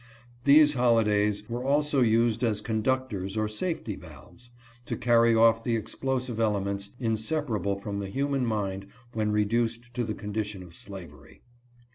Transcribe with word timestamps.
These 0.45 0.73
holi 0.73 1.03
days 1.03 1.47
were 1.47 1.63
also 1.63 2.01
used 2.01 2.43
as 2.43 2.59
conductors 2.59 3.37
or 3.37 3.47
safety 3.47 3.95
valves, 3.95 4.49
to 4.87 4.97
carry 4.97 5.35
off 5.35 5.63
the 5.63 5.75
explosive 5.75 6.39
elements 6.39 6.89
inseparable 6.99 7.77
from 7.77 7.99
the 7.99 8.09
human 8.09 8.43
mind 8.43 8.87
when 9.13 9.31
reduced 9.31 9.93
to 9.93 10.03
the 10.03 10.15
condition 10.15 10.63
of 10.63 10.73
slavery. 10.73 11.43